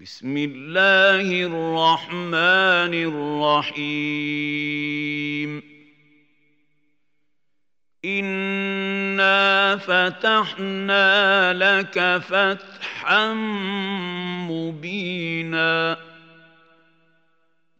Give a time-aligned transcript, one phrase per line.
[0.00, 2.94] بسم الله الرحمن
[3.74, 5.62] الرحيم.
[8.04, 13.32] انا فتحنا لك فتحا
[14.50, 16.05] مبينا.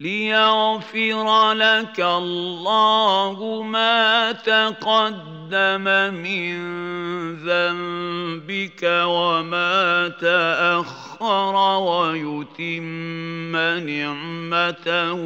[0.01, 5.85] ليغفر لك الله ما تقدم
[6.15, 6.57] من
[7.37, 13.57] ذنبك وما تاخر ويتم
[13.87, 15.21] نعمته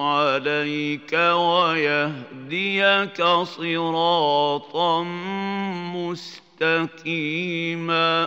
[0.00, 5.02] عليك ويهديك صراطا
[6.62, 8.25] مستقيما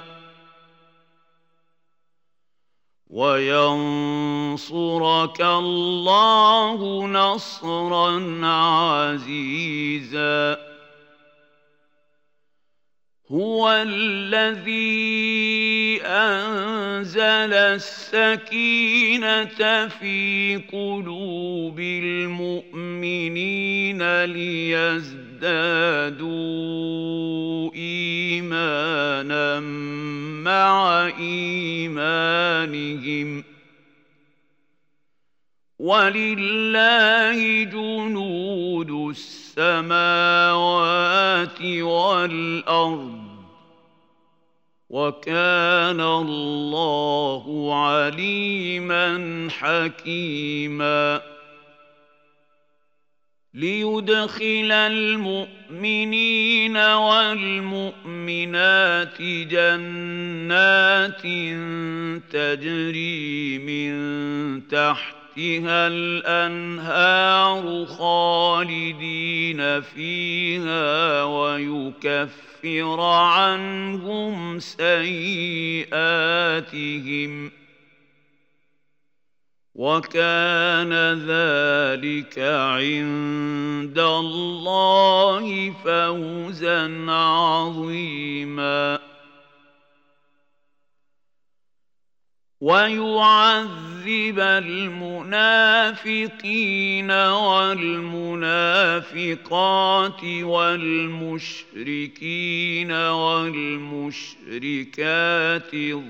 [3.10, 4.62] وينصرك
[5.42, 10.70] الله نصرا عزيزا.
[13.32, 14.80] هو الذي
[16.02, 19.46] انزل السكينه
[19.88, 23.46] في قلوب المؤمنين
[24.26, 25.20] ليزدادوا
[30.60, 32.50] مع ايمانهم
[35.80, 38.92] ولله جنود
[39.58, 40.40] السماوات
[41.62, 43.20] والأرض
[44.90, 49.08] وكان الله عليما
[49.52, 51.22] حكيما
[53.54, 57.62] ليدخل المؤمنين والمؤمنات
[59.22, 61.22] جنات
[62.32, 76.00] تجري من تحتها الأنهار خالدين فيها ويكفر عنهم سيئاتهم.
[79.80, 80.92] وكان
[81.24, 89.00] ذلك عند الله فوزا عظيما.
[92.62, 95.92] ويعذب المنافقين
[97.12, 98.24] والمنافقات
[100.24, 101.72] والمشركين
[102.92, 104.34] والمشركات
[105.74, 106.10] الظانين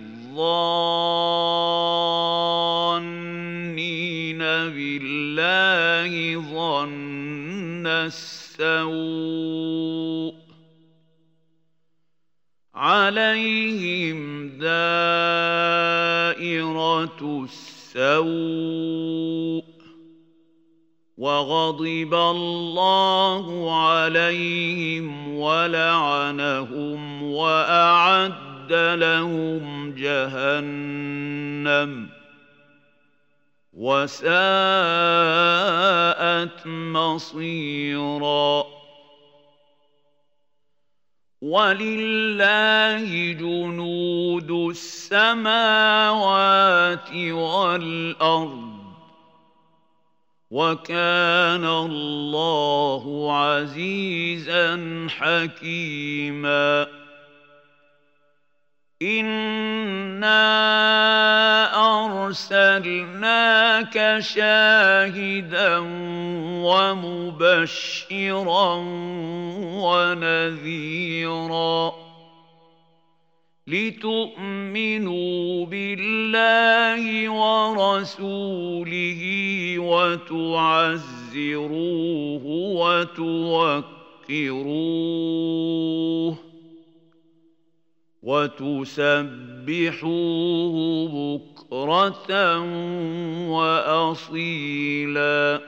[4.74, 9.30] بالله ظن السوء
[12.76, 14.50] عليهم
[16.40, 17.48] دائرة
[17.96, 19.64] السوء
[21.18, 32.10] وغضب الله عليهم ولعنهم وأعد لهم جهنم
[33.74, 34.28] وساءت
[36.68, 38.69] مصيراً
[41.42, 45.50] ولله جنود السماوات
[47.14, 48.70] والأرض.
[50.52, 56.99] وكان الله عزيزا حكيما.
[59.02, 60.36] انا
[62.28, 65.78] ارسلناك شاهدا
[66.68, 67.96] ومبشرا
[70.20, 71.94] ونذيرا
[73.68, 79.22] لتؤمنوا بالله ورسوله
[79.80, 81.46] وتعزروه
[82.80, 84.00] وتوقروه
[88.24, 90.08] وتسبحوه
[91.08, 92.60] بكرة
[93.50, 95.62] وأصيلا.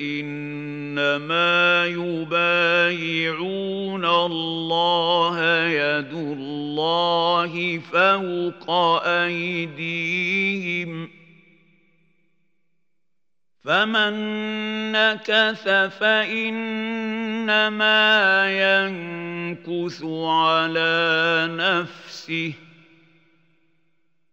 [0.00, 8.70] إنما يبايعون الله يد الله فوق
[9.04, 11.07] أيديهم
[13.68, 14.12] فمن
[14.92, 15.68] نكث
[16.00, 17.68] فانما
[18.48, 22.52] ينكث على نفسه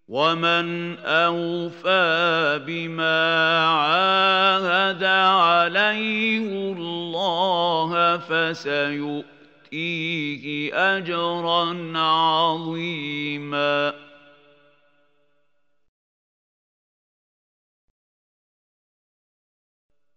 [0.07, 9.35] ومن اوفى بما عاهد عليه الله فسيؤتيه
[10.97, 14.04] اجرا عظيما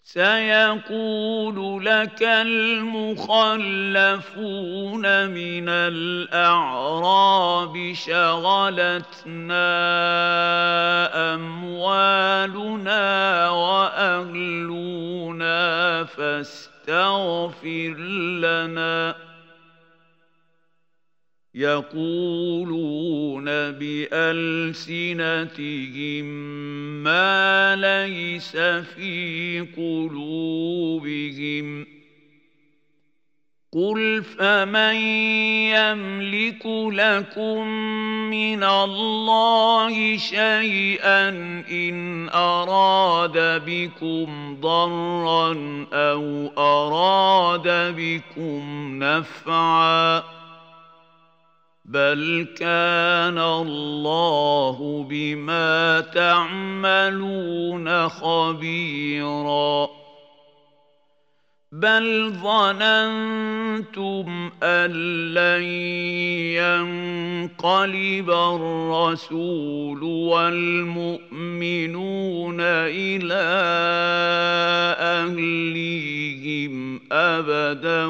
[0.08, 3.26] سيقول لك المخلفون
[5.30, 7.12] من الأعراب
[7.94, 9.68] شغلتنا
[11.34, 13.00] أموالنا
[13.50, 15.04] وأهلنا
[16.04, 17.94] فاستغفر
[18.40, 19.16] لنا ۖ.
[21.58, 22.97] يقولون
[23.80, 25.04] بألسنتهم
[27.04, 31.18] ما ليس في قلوبهم.
[33.72, 34.94] قل فمن
[35.76, 37.68] يملك لكم
[38.30, 41.28] من الله شيئا
[41.70, 45.52] إن أراد بكم ضرا
[45.92, 50.37] أو أراد بكم نفعا
[51.88, 59.97] بل كان الله بما تعملون خبيرا
[61.72, 64.26] بل ظننتم
[64.62, 64.90] ان
[65.34, 65.62] لن
[67.52, 71.36] ينقلب الرسول والمؤمنون
[72.60, 73.44] إلى
[75.28, 78.06] اهليهم ابدا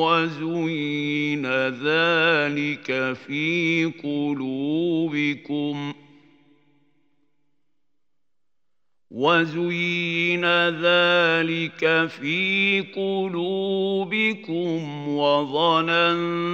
[0.00, 6.05] وزين ذلك في قلوبكم ۖ
[9.16, 14.78] وزين ذلك في قلوبكم
[15.08, 16.50] وظننتم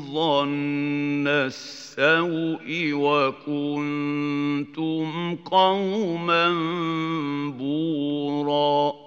[0.00, 2.92] ظن السوء
[3.46, 4.26] وكنتم
[5.36, 6.48] قوما
[7.58, 9.05] بوراً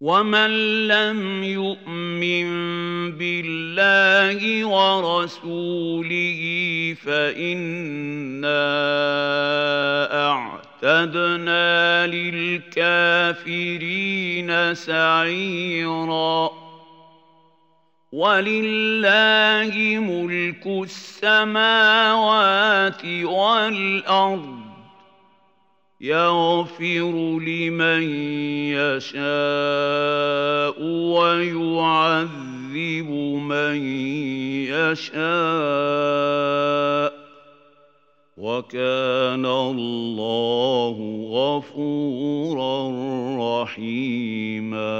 [0.00, 0.50] ومن
[0.88, 2.48] لم يؤمن
[3.20, 6.42] بالله ورسوله
[7.04, 8.64] فانا
[10.32, 13.54] اعتدنا للكافرين
[14.74, 16.50] سعيرا
[18.12, 22.04] ولله ملك السماوات
[23.04, 24.69] والارض
[26.00, 28.02] يغفر لمن
[28.72, 29.20] يشاء
[31.12, 33.10] ويعذب
[33.44, 33.76] من
[34.72, 35.20] يشاء
[38.36, 40.96] وكان الله
[41.30, 42.80] غفورا
[43.62, 44.99] رحيما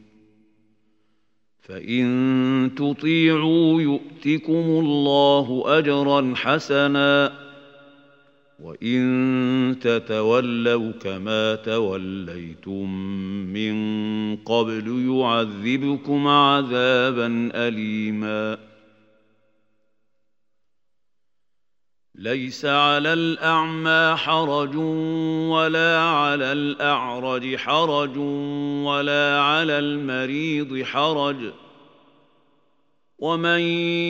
[1.61, 7.33] فإن تطيعوا يؤتكم الله أجرا حسنا
[8.59, 12.89] وإن تتولوا كما توليتم
[13.53, 13.75] من
[14.35, 18.57] قبل يعذبكم عذابا أليما
[22.15, 24.75] ليس على الأعمى حرج
[25.49, 28.17] ولا على الأعرج حرج
[28.85, 31.37] ولا على المريض حرج.
[33.19, 33.59] ومن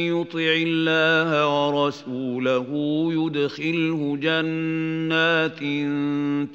[0.07, 2.67] يطع الله ورسوله
[3.13, 5.59] يدخله جنات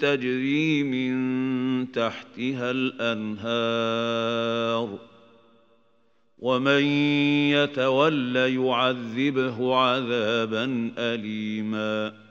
[0.01, 3.57] تجري من تحتها الأنهار.
[6.39, 6.83] ومن
[7.53, 12.27] يتول يعذبه عذابا اليما.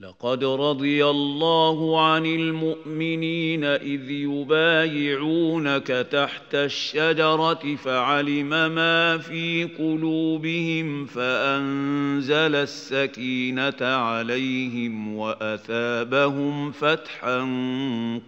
[0.00, 13.82] لقد رضي الله عن المؤمنين إذ يبايعونك تحت الشجرة فعلم ما في قلوبهم فأنزل السكينة
[13.82, 17.40] عليهم وأثابهم فتحا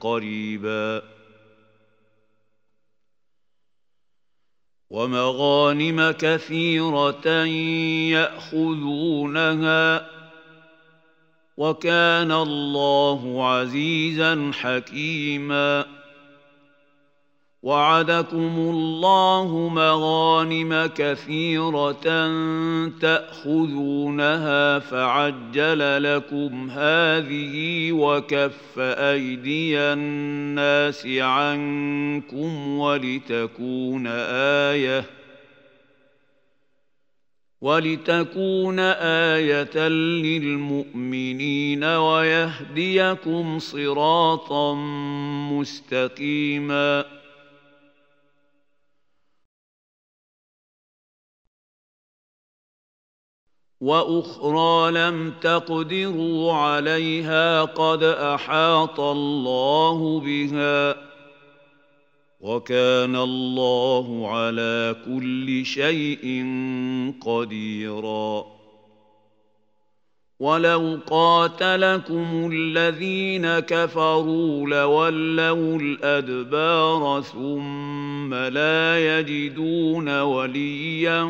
[0.00, 1.02] قريبا.
[4.92, 7.28] ومغانم كثيرة
[8.52, 10.06] يأخذونها
[11.56, 15.84] وكان الله عزيزا حكيما
[17.62, 22.28] وعدكم الله مغانم كثيرة
[23.00, 34.06] تأخذونها فعجل لكم هذه وكف أيدي الناس عنكم ولتكون
[34.66, 35.04] آيةً
[37.62, 38.78] ولتكون
[39.38, 39.88] آية
[40.22, 44.74] للمؤمنين ويهديكم صراطا
[45.52, 47.21] مستقيما
[53.82, 60.96] وأخرى لم تقدروا عليها قد أحاط الله بها
[62.40, 66.46] وكان الله على كل شيء
[67.20, 68.51] قديرا
[70.42, 81.22] ولو قاتلكم الذين كفروا لولوا الادبار ثم لا يجدون وليا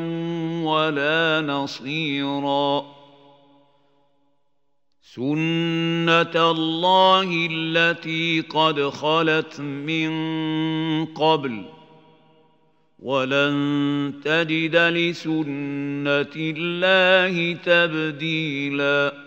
[0.65, 2.85] ولا نصيرا
[5.03, 10.13] سنه الله التي قد خلت من
[11.07, 11.65] قبل
[13.03, 19.23] ولن تجد لسنة الله تبديلا.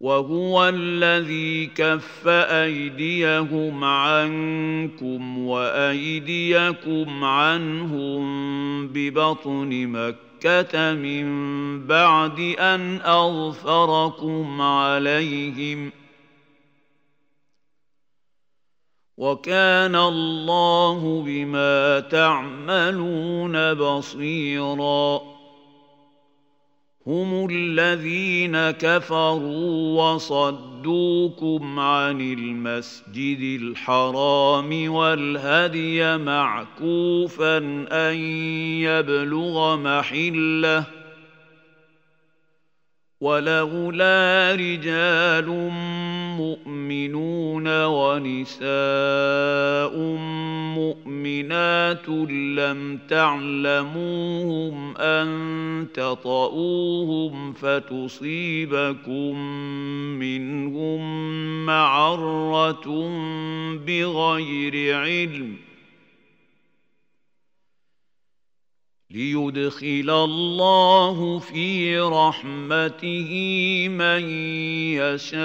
[0.00, 8.24] وهو الذي كف أيديهم عنكم وأيديكم عنهم
[8.88, 11.26] ببطن مكة من
[11.86, 15.92] بعد أن أظفركم عليهم
[19.16, 25.34] وكان الله بما تعملون بصيراً.
[27.06, 37.58] هم الذين كفروا وصدوكم عن المسجد الحرام والهدي معكوفا
[37.92, 38.14] أن
[38.80, 40.84] يبلغ محلة.
[43.20, 45.48] ولولا رجال
[46.84, 48.64] مؤمنون ونساء
[50.76, 52.08] مؤمنات
[52.58, 59.38] لم تعلموهم أن تطئوهم فتصيبكم
[60.18, 61.00] منهم
[61.66, 63.08] معرة
[63.86, 65.56] بغير علم
[69.14, 73.30] ليدخل الله في رحمته
[73.88, 74.28] من
[74.98, 75.44] يشاء.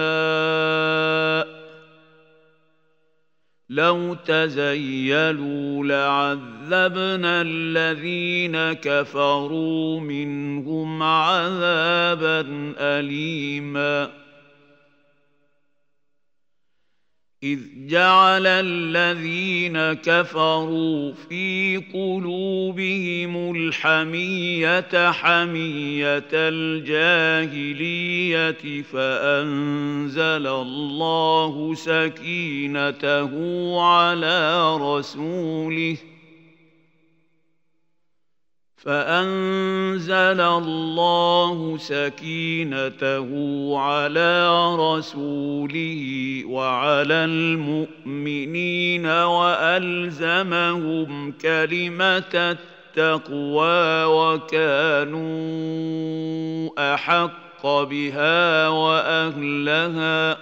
[3.70, 12.46] لو تزيلوا لعذبنا الذين كفروا منهم عذابا
[12.80, 14.29] اليما.
[17.44, 27.82] إذ جعل الذين كفروا في قلوبهم الحمية حمية الجاهلية
[28.82, 33.32] فأنزل الله سكينته
[33.82, 36.09] على رسوله ۖ
[38.84, 43.28] فأنزل الله سكينته
[43.80, 50.62] على رسوله وعلى المؤمنين وألزمهم
[51.32, 52.56] كلمة
[52.98, 55.30] التقوى وكانوا
[56.94, 60.38] أحق بها وأهلها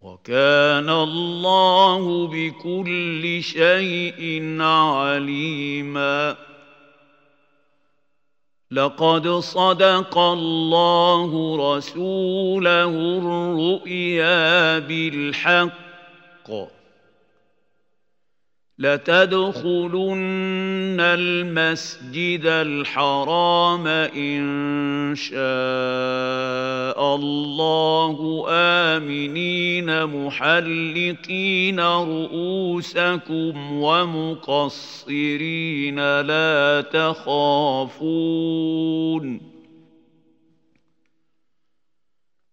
[0.00, 6.36] وكان الله بكل شيء عليما.
[8.70, 16.77] لقد صدق الله رسوله الرؤيا بالحق.
[18.78, 20.16] لتدخلن
[21.00, 25.38] المسجد الحرام إن شاء
[27.14, 35.00] الله آمنين محلقين رؤوسكم ومقصرين
[36.20, 38.38] لا تخافون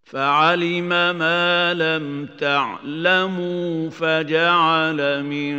[0.06, 5.56] فعلم ما لم تعلموا فجعل من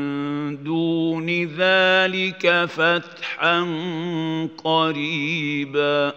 [0.65, 3.61] دون ذلك فتحا
[4.65, 6.13] قريبا.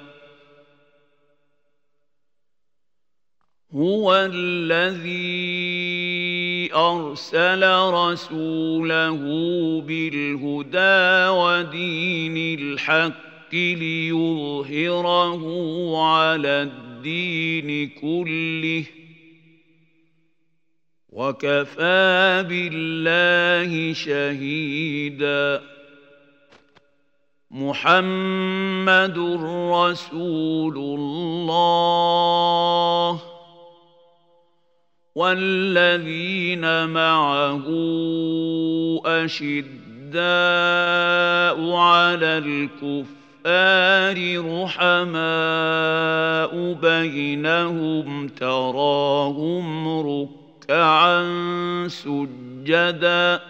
[3.76, 5.50] هو الذي
[6.76, 9.22] أرسل رسوله
[9.88, 15.44] بالهدى ودين الحق ليظهره
[16.06, 18.84] على الدين الدين كله
[21.10, 25.62] وكفى بالله شهيدا.
[27.51, 29.18] محمد
[29.74, 31.20] رسول الله
[35.15, 37.65] والذين معه
[39.06, 40.15] أشداء
[41.75, 42.38] على
[43.46, 45.24] الكفار رحماء
[46.74, 51.24] بينهم تراهم ركعا
[51.88, 53.41] سجدا.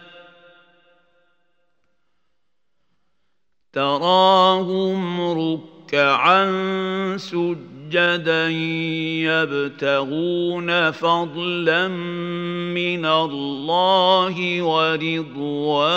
[3.74, 6.46] تراهم ركعا
[7.18, 8.50] سجدا
[9.30, 15.90] يبتغون فضلا من الله ورضوانا.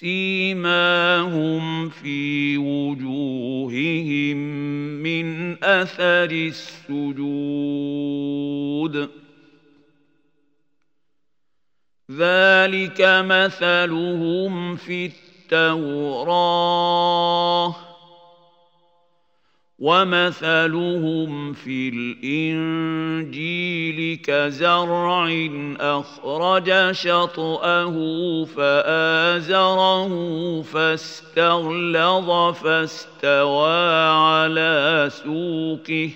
[0.00, 4.36] سيماهم في وجوههم
[5.02, 6.30] من أثر
[6.90, 7.56] السجود.
[12.10, 16.36] ذلك مثلهم في التوراة.
[19.78, 21.88] ومثلهم في
[22.24, 25.28] الانجيل كزرع
[25.80, 30.08] اخرج شطاه فازره
[30.62, 36.10] فاستغلظ فاستوى على سوقه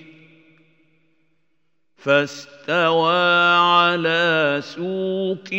[1.97, 5.55] فاستوى على سوقه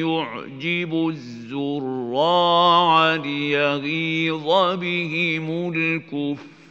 [0.00, 4.46] يعجب الزراع ليغيظ
[4.80, 5.72] بهم